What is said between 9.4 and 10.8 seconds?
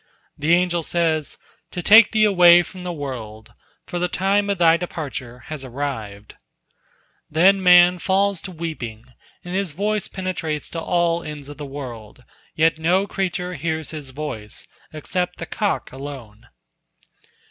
and his voice penetrates